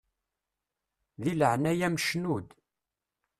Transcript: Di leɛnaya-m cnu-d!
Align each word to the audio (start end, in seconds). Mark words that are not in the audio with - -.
Di 1.21 1.33
leɛnaya-m 1.39 1.95
cnu-d! 2.05 2.47